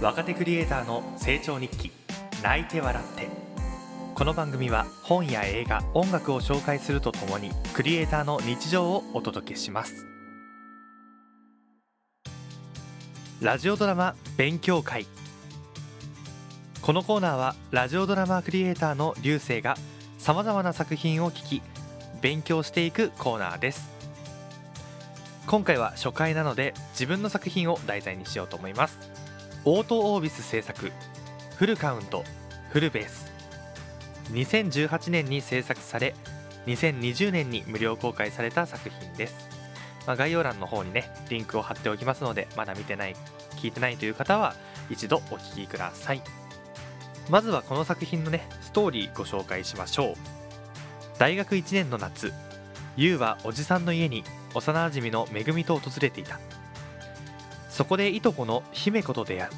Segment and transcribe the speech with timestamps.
[0.00, 1.92] 若手クリエイターの成長日記
[2.42, 3.28] 泣いて笑って。
[4.14, 10.06] この番組は本や映画音楽を紹介するとともにクリエイターの日常をお届けします。
[13.42, 15.04] ラジオドラマ勉強会。
[16.80, 19.76] このコーナーはラジオドラマクリエイターの流星が
[20.16, 21.62] さまざまな作品を聞き
[22.22, 23.90] 勉強していくコーナーです。
[25.46, 29.09] 今回は初回なので自分の作品を題材にしようと思います。
[29.66, 30.90] オートオービス制作。
[31.56, 32.24] フルカウント。
[32.70, 33.30] フルベース。
[34.32, 36.14] 2018年に制作され
[36.66, 39.48] 2020年に無料公開された作品です、
[40.06, 43.16] まあ、概要欄の方にねリンクを貼っておきますのでまだ見てない
[43.56, 44.54] 聞いてないという方は
[44.88, 46.22] 一度お聞きください。
[47.28, 50.14] まずはこの作品のねストーリーご紹介しましょう。
[51.18, 52.32] 大学1年の夏
[52.96, 56.40] 優はおじさんの家に幼馴染のめぐみと訪れていた。
[57.80, 59.50] そこでいとこの姫子と出会う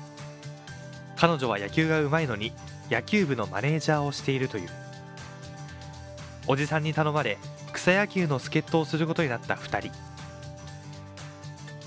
[1.16, 2.52] 彼女は野球がうまいのに
[2.88, 4.68] 野球部のマネージャーをしているという。
[6.46, 7.36] おじさんに頼まれ
[7.72, 9.92] 草野球の助っ人をすることになった2人。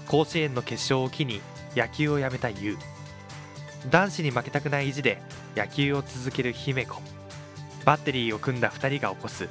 [0.08, 1.40] 甲子園の決勝を機に
[1.74, 2.78] 野球をやめた優。
[3.90, 5.22] 男子に負けたくない意地で
[5.56, 7.02] 野球を続ける姫子。
[7.86, 9.48] バッテリーを組んだ2人が起こす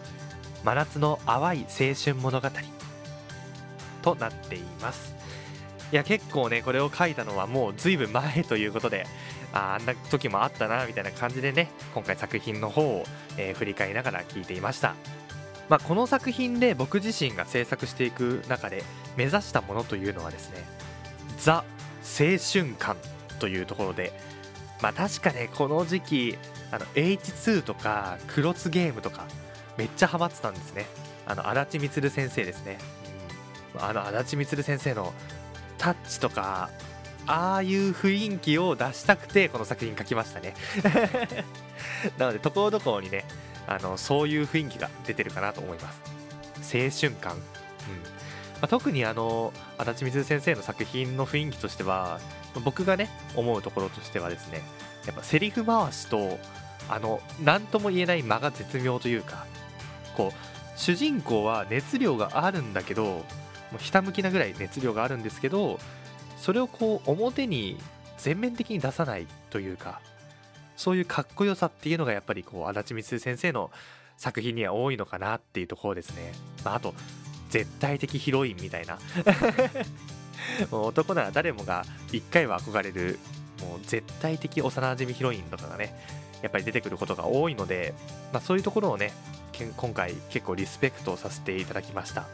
[0.62, 2.50] 真夏の淡い青春物語。
[4.02, 5.14] となっています。
[5.92, 9.06] いや結構ねこれを書いたのはもうずいぶん前ということで
[9.52, 13.04] ああんな時もあったなみたいな感じでね今回作品の方を、
[13.36, 14.94] えー、振り返りながら聞いていました。
[15.68, 18.84] まあ、この作品で僕自身が制作していく中で
[19.16, 20.62] 目指したものというのはですね
[21.38, 21.64] ザ
[22.02, 22.96] 青春感
[23.38, 24.12] というところで
[24.82, 26.38] まあ確かねこの時期
[26.70, 29.26] あの H2 とかクロスゲームとか
[29.78, 30.86] めっちゃハマってたんですね。
[31.26, 32.78] あの足立満先生ですね、
[33.78, 35.14] あの足立満先生の
[35.84, 36.70] タッチとか
[37.26, 40.54] ああいう雰囲気を出したくてこの作品書きましたね。
[42.16, 43.26] なのでところどころにね
[43.66, 46.00] あのそういう雰囲気が出てるかなと思います。
[46.76, 47.40] 青春感、うん。
[47.40, 47.42] ま
[48.62, 52.18] あ、特にあの足立水先生の作品の雰囲気としては
[52.64, 54.62] 僕がね思うところとしてはですね
[55.06, 56.38] やっぱセリフ回しと
[56.88, 59.44] あの何とも言えない間が絶妙というか
[60.16, 63.24] こう主人公は熱量があるんだけど
[63.74, 65.80] もうひたむきなぐらい熱量があるんですけど
[66.38, 67.76] それをこう表に
[68.18, 70.00] 全面的に出さないというか
[70.76, 73.72] そういうかっこよさっていうのがやっぱりこう足立光先生の
[74.16, 76.32] 作品には多いのかなっていうところですね、
[76.64, 76.94] まあ、あと
[77.50, 78.98] 絶対的ヒロインみたいな。
[80.70, 83.18] もう男なら誰もが一回は憧れる
[83.60, 85.94] もう絶対的幼馴染ヒロインとかがね
[86.42, 87.94] やっぱり出てくることが多いので、
[88.32, 89.12] まあ、そういうところをね
[89.76, 92.26] 今回結構リスペクトさせていただきました。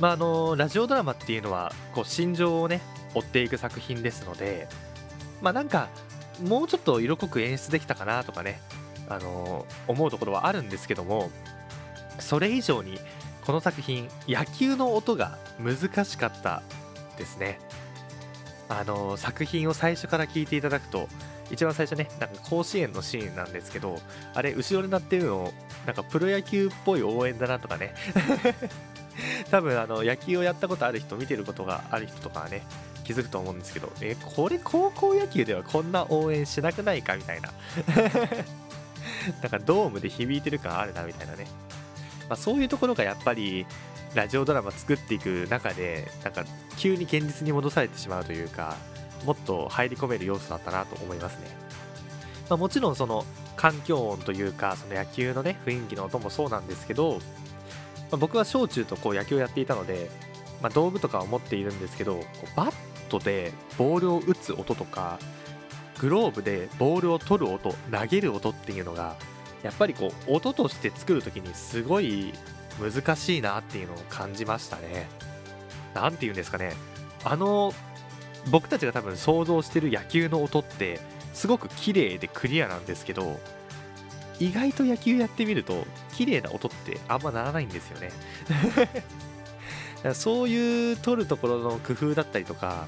[0.00, 2.80] まああのラジオドラマっていうのはこう心情をね
[3.14, 4.68] 追っていく作品ですので
[5.40, 5.88] まあなんか
[6.42, 8.60] もうちょっと色濃く演出できたかなとかね
[9.08, 11.30] あの思うところはあるんですけども
[12.18, 12.98] それ以上に
[13.44, 16.62] この作品野球の音が難しかった
[17.16, 17.60] ですね。
[18.68, 21.08] あの作品を最初から聞いていただくと
[21.52, 24.00] 一番最初ねなんか甲子園のシーンなんですけど
[24.34, 25.52] あれ後ろになってるの
[25.86, 27.94] なんかプロ野球っぽい応援だなとかね。
[29.50, 32.62] 多分あの野球をやったことある人見てることがある人とかはね
[33.04, 37.52] 気づくと思うんですけどえこれ高校野球ではこんな応援しなくないかみたいな。
[39.42, 41.46] なんかドームで響いてる感あるなみたいなね、
[42.28, 43.66] まあ、そういうところがやっぱり
[44.14, 46.44] ラジオドラマ作っていく中でなんか
[46.76, 48.76] 急に現実に戻されてしまうというか
[49.24, 51.48] もっと入り込める要素だったなと思いますね、
[52.48, 53.24] まあ、もちろんその
[53.56, 57.20] 環境音というかその野球のね雰囲気の音もそうなんですけど、
[58.10, 60.10] まあ、僕は小中とこう野球をやっていたので、
[60.62, 62.20] まあ、道具とかを持っているんですけど
[62.54, 62.74] バッ
[63.08, 65.18] トでボールを打つ音とか
[65.98, 69.16] グローブでボールを取る音投げる音っていうのが
[69.62, 72.32] やっぱりこう音として作る時にすごい
[72.80, 75.08] 難しいなっていうのを感じましたね。
[75.94, 76.74] なんて言うんですかね
[77.24, 77.72] あの
[78.50, 81.00] 僕たちが多分想像してる野球の音って
[81.32, 83.40] すごく綺麗でクリアなんですけど
[84.38, 88.10] 意外と野球やってみると綺麗な音ってあんまならないんですよね。
[90.14, 92.86] そういう撮るところの工夫だったりとか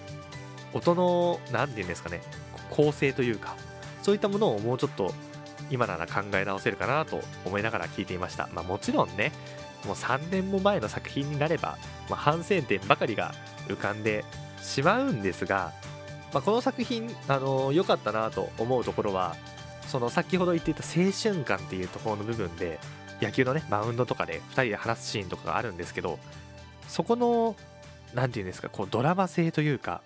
[0.73, 2.21] 音の何て言うんですかね
[2.71, 3.57] 構成というか
[4.03, 5.13] そういったものをもうちょっと
[5.71, 9.33] 今なら考え直せるかなと思いながら聞いていました、まあ、もちろんね
[9.85, 11.79] もう3年も前の作品になれば、
[12.09, 13.35] まあ、反省点ばかりが
[13.69, 14.25] 浮かんで
[14.61, 15.73] しまうんですが、
[16.33, 19.37] まあ、この作品あの良かったなと思うところは
[19.89, 22.79] その先ほど言っていた青春感っていうところの部分で
[23.21, 26.19] 野球のねマウンドとかで2人で話すシーンとかがあるんですけど
[26.87, 27.57] そこの
[28.15, 30.03] 何て言うんですかこうドラマ性というか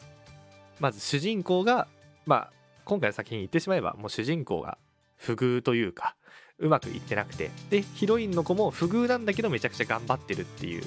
[0.80, 1.88] まず主人公が
[2.26, 2.50] まあ
[2.84, 4.78] 今回の作品言ってしまえばもう主人公が
[5.16, 6.16] 不遇というか
[6.58, 10.84] うまくいってなくてでヒロインの子も不遇なんだけどめちゃくちゃ頑張ってるっていう、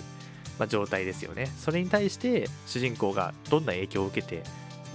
[0.57, 1.51] まあ、状態ですよね。
[1.57, 4.43] それに対して主人公がどんな影響を受けて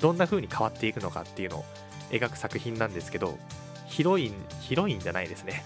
[0.00, 1.64] どんな風に変わっていくのかっていうのを
[2.10, 3.38] 描く作品なんですけど
[3.90, 5.64] ヒロインヒロインじゃないですね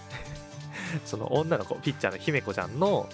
[1.05, 3.07] その女の子ピッチャーの姫子ちゃんの、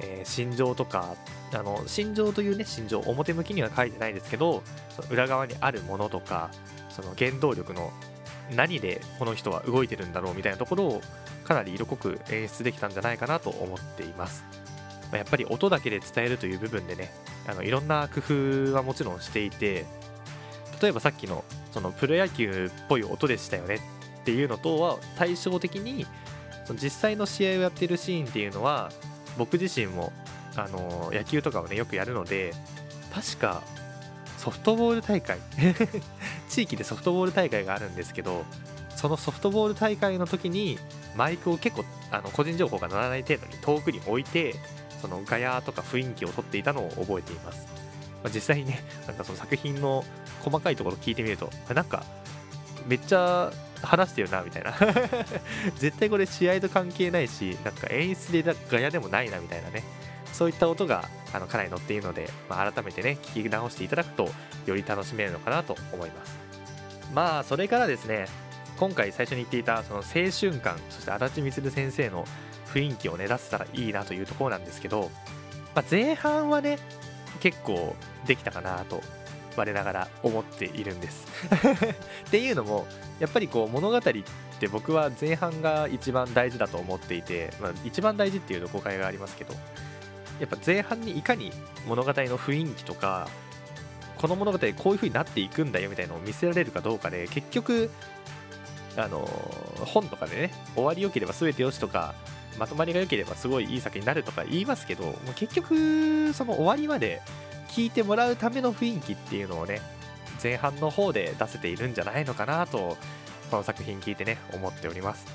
[0.00, 1.14] えー、心情とか
[1.54, 6.50] あの心情というね心情表向きには書いてないですけどその裏側にあるものとか
[6.90, 7.92] その原動力の
[8.54, 11.02] 何でこの人は動いてるんだろうみたいなところを
[11.44, 14.44] かなり色濃く演出できたんじゃないかなと思っています。
[15.12, 17.12] やっぱり音だけで伝えるという部分でね
[17.46, 19.84] あのいろんな工夫はもちろんしていて
[20.82, 23.80] 例えばさっきのそのプロ野球っぽい音でしたよね
[24.26, 26.04] っていうのとは対照的に
[26.64, 28.90] その実際の試合をやってるシーンっていうのは
[29.38, 30.12] 僕自身も
[30.56, 32.52] あの野球とかをねよくやるので
[33.14, 33.62] 確か
[34.36, 35.38] ソフトボール大会
[36.50, 38.44] 地域でソフトボール大会があるんですけど
[38.96, 40.80] そのソフトボール大会の時に
[41.14, 44.56] マイクを結構あの個人情報が乗らない程度に遠くに置いて
[45.00, 47.68] そのガヤとか雰囲気を撮っていたのを覚えています、
[48.24, 50.04] まあ、実際にねなんかその作品の
[50.42, 52.02] 細かいところ聞いてみるとなんか
[52.88, 53.52] めっちゃ
[53.82, 54.72] 話してるなみたいな。
[55.76, 59.84] 絶対これ試合と関係ないしなんか演出でガヤでもないなみたいなね。
[60.32, 64.28] そういった音があのかなり載っているので、まあ、改めてね聞き直していただくと
[64.66, 66.38] より楽しめるのかなと思います。
[67.14, 68.26] まあそれからですね
[68.76, 72.26] 今回最初に言っていたその青春感そして足立満先生の
[72.74, 75.10] 雰囲気をね出せたらいいなというところなんですけど、
[75.74, 76.78] まあ、前半はね
[77.40, 77.94] 結構
[78.26, 79.00] できたかなと
[79.56, 81.26] 我ながら思っているんです。
[82.26, 82.86] っていうのも
[83.18, 89.54] やっぱりこう物語って僕は前半が一番大事だと思っていて、まあ、一番大事っていうと誤解がありますけど
[90.40, 91.52] やっぱ前半にいかに
[91.86, 93.28] 物語の雰囲気とか
[94.16, 97.90] この物語こういう風になっていくんだよみたいなのを見せられるかどうかで結局
[98.96, 99.28] あの
[99.84, 102.14] 本とかでね終わり良ければ全てよしとか
[102.58, 107.22] まとまりが良ければすごいいい作品になるとか言いますけどもう結局その終わりまで
[107.68, 109.80] 聞いてもらうための雰囲気っていうのをね
[110.42, 112.96] 前半の方で出せているんじゃないのかなと
[113.50, 115.26] この作品聞いてね思っております。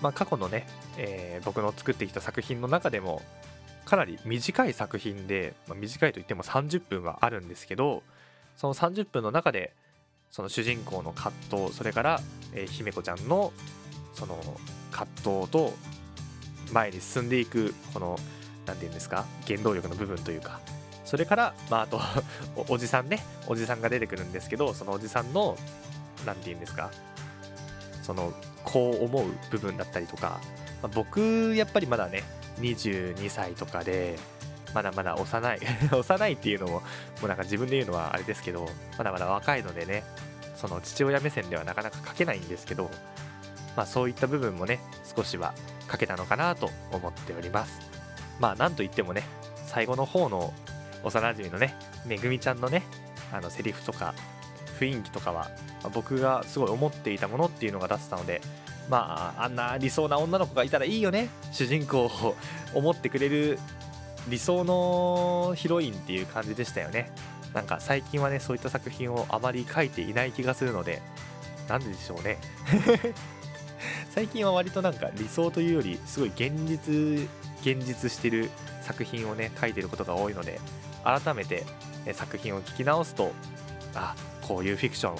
[0.00, 0.66] まあ過去のね、
[0.98, 3.22] えー、僕の作ってきた作品の中でも
[3.84, 8.02] かなり短い作品で、まあ、短いといっても30分はあるんですけど
[8.56, 9.74] その30分の中で
[10.30, 11.32] その主人公の葛
[11.66, 12.20] 藤それから、
[12.52, 13.52] えー、姫子ちゃんの
[14.14, 14.38] その
[14.90, 15.72] 葛藤と
[16.72, 18.18] 前に進んでいくこの
[18.66, 20.60] 何て言うんですか原動力の部分というか
[21.04, 22.00] それから、まあ、あと
[22.68, 25.56] おじさんねおじさんが出てくるんですけどそのおじさんの
[26.24, 26.90] 何て言うんですか
[28.02, 28.32] その
[28.64, 30.40] こう思う部分だったりとか、
[30.82, 32.22] まあ、僕やっぱりまだね
[32.60, 34.18] 22歳とかで
[34.74, 35.60] まだまだ幼い
[35.92, 36.82] 幼いっていうのもも
[37.24, 40.04] うなんか自分で言うのはあれですけどまだまだ若いのでね
[40.56, 42.90] その父親目線ではなかなか書けないんですけど
[43.76, 44.80] まあそういった部分もね
[45.16, 45.54] 少しは
[45.90, 47.80] 書けたのかなと思っております。
[48.40, 49.22] まあなんといってもね
[49.66, 50.52] 最後の方の
[51.04, 51.74] 幼馴染のね
[52.06, 52.82] めぐみちゃんのね
[53.32, 54.14] あのセリフとか
[54.78, 55.50] 雰囲気とかは、
[55.82, 58.40] まあ、僕がすごい思っていたものっていうのが出せたので
[58.90, 62.36] まああんな理想な女の子がいたらいいよね主人公を
[62.74, 63.58] 思ってくれる
[64.28, 67.10] 理想のヒロインっていう感じでしたよね。
[67.52, 71.02] なんか最近はねそういった作品をあまり書いていない気がするので
[71.68, 72.38] なんででしょうね。
[74.14, 77.28] 最近は割となんか理想というよりすごい現実
[77.62, 78.50] 現実してる
[78.82, 80.60] 作品をね書いてることが多いので
[81.02, 81.64] 改めて
[82.12, 83.32] 作品を聞き直すと
[83.94, 85.16] あこういうフィクション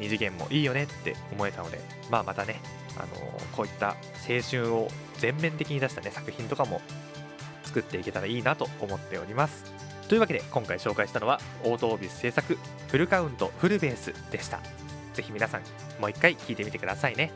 [0.00, 1.78] 二次元もいいよねって思えたので
[2.10, 2.56] まあまたね
[2.96, 3.06] あの
[3.52, 3.90] こういった
[4.28, 4.88] 青春を
[5.18, 6.80] 全面的に出したね作品とかも
[7.62, 9.64] 作っていけたらいいなと思っております。
[10.08, 14.60] というわけで今回紹介したのはオートオービス制作フルカウントフルベースでした。
[15.14, 15.62] ぜひ皆さん
[16.00, 17.32] もう一回聴いてみてくださいね。